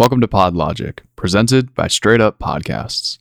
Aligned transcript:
Welcome 0.00 0.22
to 0.22 0.28
PodLogic, 0.28 1.00
presented 1.14 1.74
by 1.74 1.86
Straight 1.86 2.22
Up 2.22 2.38
Podcasts. 2.38 3.18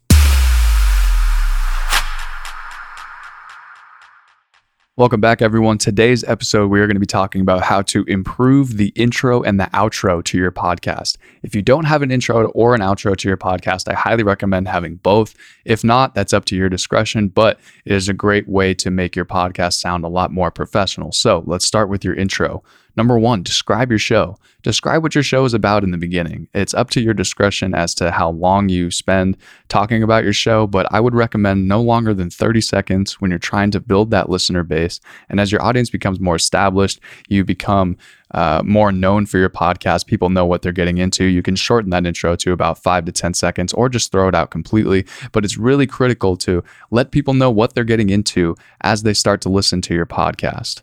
Welcome 4.96 5.20
back, 5.20 5.42
everyone. 5.42 5.78
Today's 5.78 6.24
episode, 6.24 6.68
we 6.68 6.80
are 6.80 6.88
going 6.88 6.96
to 6.96 7.02
be 7.02 7.06
talking 7.06 7.42
about 7.42 7.64
how 7.64 7.82
to 7.82 8.06
improve 8.06 8.78
the 8.78 8.94
intro 8.96 9.42
and 9.42 9.60
the 9.60 9.66
outro 9.66 10.24
to 10.24 10.38
your 10.38 10.54
podcast. 10.54 11.18
If 11.44 11.54
you 11.54 11.62
don't 11.62 11.84
have 11.84 12.02
an 12.02 12.12
intro 12.12 12.48
or 12.52 12.74
an 12.76 12.80
outro 12.80 13.14
to 13.18 13.28
your 13.28 13.36
podcast, 13.36 13.92
I 13.92 13.94
highly 13.94 14.24
recommend 14.24 14.70
having 14.70 14.96
both. 14.96 15.36
If 15.66 15.84
not, 15.84 16.16
that's 16.16 16.32
up 16.32 16.46
to 16.46 16.56
your 16.56 16.70
discretion, 16.70 17.28
but 17.28 17.60
it 17.84 17.92
is 17.92 18.08
a 18.08 18.14
great 18.14 18.48
way 18.48 18.74
to 18.76 18.90
make 18.90 19.18
your 19.18 19.26
podcast 19.26 19.74
sound 19.74 20.06
a 20.06 20.10
lot 20.10 20.32
more 20.32 20.50
professional. 20.50 21.12
So 21.12 21.44
let's 21.46 21.66
start 21.66 21.90
with 21.90 22.06
your 22.06 22.16
intro. 22.16 22.64
Number 23.00 23.18
one, 23.18 23.44
describe 23.44 23.92
your 23.92 23.98
show. 23.98 24.38
Describe 24.62 25.04
what 25.04 25.16
your 25.16 25.24
show 25.24 25.46
is 25.46 25.54
about 25.54 25.86
in 25.86 25.92
the 25.92 25.98
beginning. 25.98 26.50
It's 26.54 26.74
up 26.74 26.90
to 26.90 27.00
your 27.00 27.14
discretion 27.14 27.74
as 27.74 27.96
to 27.96 28.12
how 28.12 28.32
long 28.32 28.68
you 28.68 28.92
spend 28.92 29.38
talking 29.70 30.04
about 30.04 30.26
your 30.26 30.34
show, 30.34 30.68
but 30.68 30.86
I 30.92 31.00
would 31.00 31.16
recommend 31.16 31.66
no 31.66 31.82
longer 31.82 32.14
than 32.14 32.30
30 32.30 32.60
seconds 32.60 33.22
when 33.22 33.32
you're 33.32 33.40
trying 33.40 33.72
to 33.72 33.80
build 33.80 34.12
that 34.12 34.30
listener 34.30 34.64
base. 34.64 35.00
And 35.30 35.40
as 35.40 35.50
your 35.50 35.62
audience 35.62 35.90
becomes 35.90 36.20
more 36.20 36.36
established, 36.36 37.00
you 37.30 37.46
become 37.46 37.96
uh, 38.32 38.64
more 38.66 38.92
known 38.92 39.26
for 39.26 39.38
your 39.38 39.50
podcast. 39.50 40.06
People 40.06 40.28
know 40.28 40.46
what 40.46 40.62
they're 40.62 40.74
getting 40.74 40.98
into. 40.98 41.24
You 41.24 41.42
can 41.42 41.56
shorten 41.56 41.92
that 41.92 42.06
intro 42.06 42.36
to 42.36 42.52
about 42.52 42.84
five 42.84 43.06
to 43.06 43.14
10 43.14 43.34
seconds 43.34 43.72
or 43.72 43.88
just 43.88 44.12
throw 44.12 44.28
it 44.28 44.36
out 44.36 44.52
completely. 44.52 45.06
But 45.32 45.46
it's 45.46 45.56
really 45.56 45.88
critical 45.88 46.36
to 46.36 46.66
let 46.92 47.12
people 47.12 47.34
know 47.34 47.50
what 47.50 47.76
they're 47.76 47.86
getting 47.86 48.10
into 48.10 48.58
as 48.82 49.04
they 49.04 49.14
start 49.14 49.40
to 49.44 49.50
listen 49.50 49.82
to 49.84 49.94
your 49.94 50.06
podcast. 50.06 50.82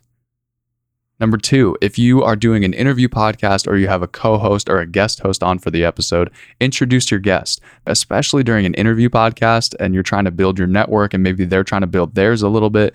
Number 1.19 1.37
two, 1.37 1.75
if 1.81 1.97
you 1.97 2.23
are 2.23 2.35
doing 2.35 2.63
an 2.63 2.73
interview 2.73 3.07
podcast 3.07 3.67
or 3.67 3.75
you 3.77 3.87
have 3.87 4.03
a 4.03 4.07
co 4.07 4.37
host 4.37 4.69
or 4.69 4.79
a 4.79 4.85
guest 4.85 5.19
host 5.19 5.41
on 5.41 5.57
for 5.57 5.71
the 5.71 5.83
episode, 5.83 6.31
introduce 6.59 7.09
your 7.09 7.19
guest, 7.19 7.59
especially 7.87 8.43
during 8.43 8.65
an 8.67 8.75
interview 8.75 9.09
podcast 9.09 9.73
and 9.79 9.93
you're 9.93 10.03
trying 10.03 10.25
to 10.25 10.31
build 10.31 10.59
your 10.59 10.67
network 10.67 11.15
and 11.15 11.23
maybe 11.23 11.43
they're 11.43 11.63
trying 11.63 11.81
to 11.81 11.87
build 11.87 12.13
theirs 12.13 12.43
a 12.43 12.49
little 12.49 12.69
bit 12.69 12.93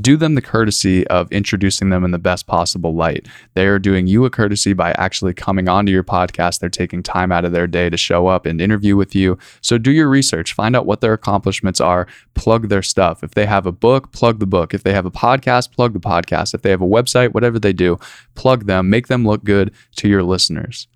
do 0.00 0.16
them 0.16 0.34
the 0.34 0.42
courtesy 0.42 1.06
of 1.06 1.32
introducing 1.32 1.88
them 1.88 2.04
in 2.04 2.10
the 2.10 2.18
best 2.18 2.46
possible 2.46 2.94
light. 2.94 3.26
They 3.54 3.66
are 3.66 3.78
doing 3.78 4.06
you 4.06 4.24
a 4.26 4.30
courtesy 4.30 4.74
by 4.74 4.92
actually 4.92 5.32
coming 5.32 5.68
onto 5.68 5.90
your 5.90 6.04
podcast. 6.04 6.60
They're 6.60 6.68
taking 6.68 7.02
time 7.02 7.32
out 7.32 7.44
of 7.44 7.52
their 7.52 7.66
day 7.66 7.88
to 7.88 7.96
show 7.96 8.26
up 8.26 8.44
and 8.44 8.60
interview 8.60 8.96
with 8.96 9.14
you. 9.14 9.38
So 9.62 9.78
do 9.78 9.90
your 9.90 10.08
research, 10.08 10.52
find 10.52 10.76
out 10.76 10.86
what 10.86 11.00
their 11.00 11.14
accomplishments 11.14 11.80
are, 11.80 12.06
plug 12.34 12.68
their 12.68 12.82
stuff. 12.82 13.24
If 13.24 13.32
they 13.32 13.46
have 13.46 13.64
a 13.64 13.72
book, 13.72 14.12
plug 14.12 14.40
the 14.40 14.46
book. 14.46 14.74
If 14.74 14.82
they 14.82 14.92
have 14.92 15.06
a 15.06 15.10
podcast, 15.10 15.72
plug 15.72 15.94
the 15.94 16.00
podcast. 16.00 16.54
If 16.54 16.62
they 16.62 16.70
have 16.70 16.82
a 16.82 16.86
website, 16.86 17.32
whatever 17.32 17.58
they 17.58 17.72
do, 17.72 17.98
plug 18.34 18.66
them, 18.66 18.90
make 18.90 19.06
them 19.06 19.26
look 19.26 19.44
good 19.44 19.72
to 19.96 20.08
your 20.08 20.22
listeners 20.22 20.86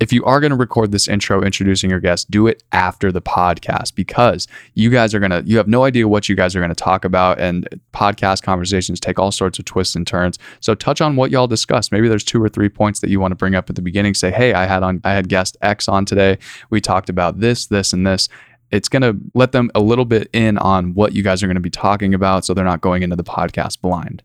if 0.00 0.12
you 0.12 0.24
are 0.24 0.40
going 0.40 0.50
to 0.50 0.56
record 0.56 0.92
this 0.92 1.08
intro 1.08 1.42
introducing 1.42 1.90
your 1.90 2.00
guest, 2.00 2.30
do 2.30 2.46
it 2.46 2.62
after 2.72 3.10
the 3.10 3.20
podcast 3.20 3.94
because 3.94 4.46
you 4.74 4.90
guys 4.90 5.14
are 5.14 5.18
going 5.18 5.30
to, 5.30 5.42
you 5.44 5.56
have 5.56 5.66
no 5.66 5.84
idea 5.84 6.06
what 6.06 6.28
you 6.28 6.36
guys 6.36 6.54
are 6.54 6.60
going 6.60 6.68
to 6.68 6.74
talk 6.74 7.04
about. 7.04 7.38
And 7.40 7.68
podcast 7.92 8.42
conversations 8.42 9.00
take 9.00 9.18
all 9.18 9.32
sorts 9.32 9.58
of 9.58 9.64
twists 9.64 9.96
and 9.96 10.06
turns. 10.06 10.38
So 10.60 10.74
touch 10.74 11.00
on 11.00 11.16
what 11.16 11.30
y'all 11.30 11.46
discussed. 11.46 11.90
Maybe 11.90 12.08
there's 12.08 12.24
two 12.24 12.42
or 12.42 12.48
three 12.48 12.68
points 12.68 13.00
that 13.00 13.10
you 13.10 13.18
want 13.18 13.32
to 13.32 13.36
bring 13.36 13.54
up 13.54 13.68
at 13.68 13.76
the 13.76 13.82
beginning. 13.82 14.14
Say, 14.14 14.30
hey, 14.30 14.52
I 14.54 14.66
had 14.66 14.82
on, 14.82 15.00
I 15.04 15.12
had 15.12 15.28
guest 15.28 15.56
X 15.62 15.88
on 15.88 16.04
today. 16.04 16.38
We 16.70 16.80
talked 16.80 17.08
about 17.08 17.40
this, 17.40 17.66
this, 17.66 17.92
and 17.92 18.06
this. 18.06 18.28
It's 18.70 18.88
going 18.88 19.02
to 19.02 19.16
let 19.34 19.52
them 19.52 19.70
a 19.74 19.80
little 19.80 20.04
bit 20.04 20.28
in 20.32 20.58
on 20.58 20.94
what 20.94 21.14
you 21.14 21.22
guys 21.22 21.42
are 21.42 21.46
going 21.46 21.54
to 21.54 21.60
be 21.60 21.70
talking 21.70 22.12
about 22.14 22.44
so 22.44 22.52
they're 22.52 22.64
not 22.64 22.82
going 22.82 23.02
into 23.02 23.16
the 23.16 23.24
podcast 23.24 23.80
blind. 23.80 24.22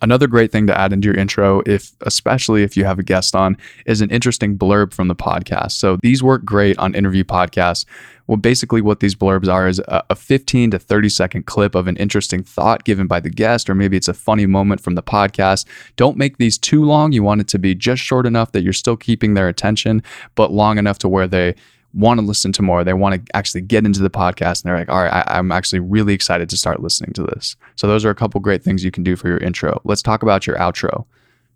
Another 0.00 0.26
great 0.26 0.52
thing 0.52 0.66
to 0.68 0.78
add 0.78 0.92
into 0.92 1.06
your 1.06 1.16
intro, 1.16 1.62
if 1.66 1.92
especially 2.02 2.62
if 2.62 2.76
you 2.76 2.84
have 2.84 2.98
a 2.98 3.02
guest 3.02 3.34
on, 3.34 3.56
is 3.86 4.00
an 4.00 4.10
interesting 4.10 4.56
blurb 4.56 4.92
from 4.92 5.08
the 5.08 5.16
podcast. 5.16 5.72
So 5.72 5.98
these 6.02 6.22
work 6.22 6.44
great 6.44 6.78
on 6.78 6.94
interview 6.94 7.24
podcasts. 7.24 7.84
Well, 8.28 8.36
basically, 8.36 8.82
what 8.82 9.00
these 9.00 9.14
blurbs 9.14 9.50
are 9.50 9.66
is 9.66 9.80
a 9.88 10.14
15 10.14 10.72
to 10.72 10.78
30 10.78 11.08
second 11.08 11.46
clip 11.46 11.74
of 11.74 11.88
an 11.88 11.96
interesting 11.96 12.42
thought 12.42 12.84
given 12.84 13.06
by 13.06 13.20
the 13.20 13.30
guest, 13.30 13.70
or 13.70 13.74
maybe 13.74 13.96
it's 13.96 14.06
a 14.06 14.14
funny 14.14 14.44
moment 14.44 14.82
from 14.82 14.94
the 14.94 15.02
podcast. 15.02 15.64
Don't 15.96 16.18
make 16.18 16.36
these 16.36 16.58
too 16.58 16.84
long. 16.84 17.12
You 17.12 17.22
want 17.22 17.40
it 17.40 17.48
to 17.48 17.58
be 17.58 17.74
just 17.74 18.02
short 18.02 18.26
enough 18.26 18.52
that 18.52 18.62
you're 18.62 18.74
still 18.74 18.98
keeping 18.98 19.32
their 19.32 19.48
attention, 19.48 20.02
but 20.34 20.52
long 20.52 20.76
enough 20.76 20.98
to 20.98 21.08
where 21.08 21.26
they 21.26 21.54
want 21.98 22.20
to 22.20 22.26
listen 22.26 22.52
to 22.52 22.62
more. 22.62 22.84
They 22.84 22.94
want 22.94 23.14
to 23.26 23.36
actually 23.36 23.62
get 23.62 23.84
into 23.84 24.00
the 24.00 24.10
podcast 24.10 24.62
and 24.62 24.70
they're 24.70 24.78
like, 24.78 24.88
all 24.88 25.02
right, 25.02 25.24
I, 25.26 25.38
am 25.38 25.50
actually 25.50 25.80
really 25.80 26.14
excited 26.14 26.48
to 26.50 26.56
start 26.56 26.80
listening 26.80 27.12
to 27.14 27.24
this. 27.24 27.56
So, 27.76 27.86
those 27.86 28.04
are 28.04 28.10
a 28.10 28.14
couple 28.14 28.40
great 28.40 28.62
things 28.62 28.84
you 28.84 28.90
can 28.90 29.02
do 29.02 29.16
for 29.16 29.28
your 29.28 29.38
intro. 29.38 29.80
Let's 29.84 30.02
talk 30.02 30.22
about 30.22 30.46
your 30.46 30.56
outro. 30.56 31.04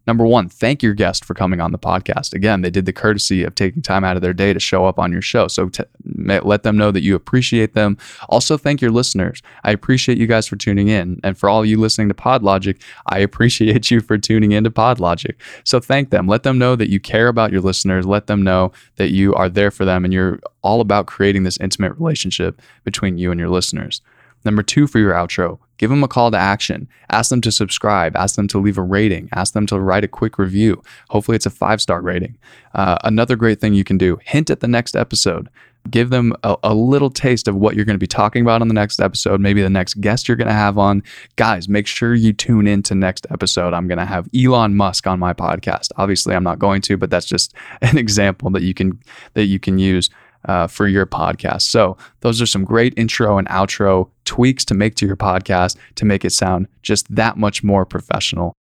Number 0.06 0.26
one, 0.26 0.48
thank 0.48 0.82
your 0.82 0.94
guest 0.94 1.24
for 1.24 1.34
coming 1.34 1.60
on 1.60 1.72
the 1.72 1.78
podcast. 1.78 2.32
Again, 2.34 2.62
they 2.62 2.70
did 2.70 2.86
the 2.86 2.92
courtesy 2.92 3.44
of 3.44 3.54
taking 3.54 3.82
time 3.82 4.04
out 4.04 4.16
of 4.16 4.22
their 4.22 4.32
day 4.32 4.52
to 4.52 4.60
show 4.60 4.86
up 4.86 4.98
on 4.98 5.12
your 5.12 5.22
show. 5.22 5.48
So 5.48 5.68
t- 5.68 5.84
let 6.04 6.62
them 6.64 6.76
know 6.76 6.90
that 6.90 7.02
you 7.02 7.14
appreciate 7.14 7.74
them. 7.74 7.96
Also, 8.28 8.56
thank 8.56 8.80
your 8.80 8.90
listeners. 8.90 9.42
I 9.64 9.70
appreciate 9.70 10.18
you 10.18 10.26
guys 10.26 10.48
for 10.48 10.56
tuning 10.56 10.88
in. 10.88 11.20
And 11.22 11.38
for 11.38 11.48
all 11.48 11.64
you 11.64 11.78
listening 11.78 12.08
to 12.08 12.14
PodLogic, 12.14 12.80
I 13.06 13.18
appreciate 13.18 13.90
you 13.90 14.00
for 14.00 14.18
tuning 14.18 14.52
into 14.52 14.70
PodLogic. 14.70 15.34
So 15.64 15.78
thank 15.80 16.10
them. 16.10 16.26
Let 16.26 16.42
them 16.42 16.58
know 16.58 16.76
that 16.76 16.90
you 16.90 16.98
care 16.98 17.28
about 17.28 17.52
your 17.52 17.60
listeners. 17.60 18.06
Let 18.06 18.26
them 18.26 18.42
know 18.42 18.72
that 18.96 19.10
you 19.10 19.34
are 19.34 19.48
there 19.48 19.70
for 19.70 19.84
them 19.84 20.04
and 20.04 20.12
you're 20.12 20.40
all 20.62 20.80
about 20.80 21.06
creating 21.06 21.44
this 21.44 21.58
intimate 21.58 21.92
relationship 21.92 22.60
between 22.84 23.18
you 23.18 23.30
and 23.30 23.38
your 23.38 23.50
listeners. 23.50 24.00
Number 24.44 24.62
two 24.62 24.86
for 24.86 24.98
your 24.98 25.12
outro, 25.12 25.58
give 25.78 25.90
them 25.90 26.04
a 26.04 26.08
call 26.08 26.30
to 26.30 26.36
action. 26.36 26.88
Ask 27.10 27.30
them 27.30 27.40
to 27.42 27.52
subscribe. 27.52 28.16
Ask 28.16 28.36
them 28.36 28.48
to 28.48 28.58
leave 28.58 28.78
a 28.78 28.82
rating. 28.82 29.28
Ask 29.34 29.54
them 29.54 29.66
to 29.66 29.80
write 29.80 30.04
a 30.04 30.08
quick 30.08 30.38
review. 30.38 30.82
Hopefully, 31.10 31.36
it's 31.36 31.46
a 31.46 31.50
five 31.50 31.80
star 31.80 32.00
rating. 32.00 32.36
Uh, 32.74 32.98
another 33.04 33.36
great 33.36 33.60
thing 33.60 33.74
you 33.74 33.84
can 33.84 33.98
do 33.98 34.18
hint 34.22 34.50
at 34.50 34.60
the 34.60 34.68
next 34.68 34.96
episode. 34.96 35.48
Give 35.90 36.10
them 36.10 36.32
a, 36.44 36.56
a 36.62 36.74
little 36.74 37.10
taste 37.10 37.48
of 37.48 37.56
what 37.56 37.74
you're 37.74 37.84
going 37.84 37.96
to 37.96 38.00
be 38.00 38.06
talking 38.06 38.42
about 38.42 38.60
on 38.60 38.68
the 38.68 38.74
next 38.74 39.00
episode, 39.00 39.40
maybe 39.40 39.62
the 39.62 39.68
next 39.68 40.00
guest 40.00 40.28
you're 40.28 40.36
going 40.36 40.46
to 40.46 40.54
have 40.54 40.78
on. 40.78 41.02
Guys, 41.34 41.68
make 41.68 41.88
sure 41.88 42.14
you 42.14 42.32
tune 42.32 42.68
in 42.68 42.84
to 42.84 42.94
next 42.94 43.26
episode. 43.30 43.74
I'm 43.74 43.88
going 43.88 43.98
to 43.98 44.04
have 44.04 44.28
Elon 44.32 44.76
Musk 44.76 45.08
on 45.08 45.18
my 45.18 45.32
podcast. 45.32 45.88
Obviously, 45.96 46.36
I'm 46.36 46.44
not 46.44 46.60
going 46.60 46.82
to, 46.82 46.96
but 46.96 47.10
that's 47.10 47.26
just 47.26 47.54
an 47.82 47.98
example 47.98 48.50
that 48.50 48.62
you 48.62 48.74
can 48.74 49.00
that 49.34 49.46
you 49.46 49.58
can 49.58 49.78
use 49.78 50.08
uh, 50.44 50.66
for 50.66 50.86
your 50.86 51.06
podcast. 51.06 51.62
So, 51.62 51.96
those 52.20 52.40
are 52.40 52.46
some 52.46 52.64
great 52.64 52.94
intro 52.96 53.38
and 53.38 53.48
outro 53.48 54.08
tweaks 54.32 54.64
to 54.64 54.72
make 54.72 54.94
to 54.94 55.04
your 55.04 55.14
podcast 55.14 55.76
to 55.94 56.06
make 56.06 56.24
it 56.24 56.30
sound 56.30 56.66
just 56.80 57.14
that 57.14 57.36
much 57.36 57.62
more 57.62 57.84
professional. 57.84 58.54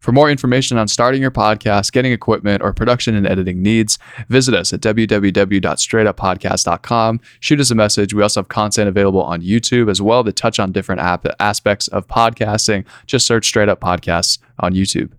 For 0.00 0.10
more 0.10 0.28
information 0.28 0.78
on 0.78 0.88
starting 0.88 1.22
your 1.22 1.30
podcast, 1.30 1.92
getting 1.92 2.10
equipment, 2.10 2.60
or 2.60 2.72
production 2.72 3.14
and 3.14 3.24
editing 3.24 3.62
needs, 3.62 4.00
visit 4.28 4.52
us 4.52 4.72
at 4.72 4.80
www.straightuppodcast.com. 4.80 7.20
Shoot 7.38 7.60
us 7.60 7.70
a 7.70 7.76
message. 7.76 8.12
We 8.12 8.24
also 8.24 8.40
have 8.40 8.48
content 8.48 8.88
available 8.88 9.22
on 9.22 9.42
YouTube 9.42 9.88
as 9.88 10.02
well 10.02 10.24
to 10.24 10.32
touch 10.32 10.58
on 10.58 10.72
different 10.72 11.02
aspects 11.38 11.86
of 11.86 12.08
podcasting. 12.08 12.84
Just 13.06 13.24
search 13.24 13.46
Straight 13.46 13.68
Up 13.68 13.78
Podcasts 13.78 14.40
on 14.58 14.74
YouTube. 14.74 15.12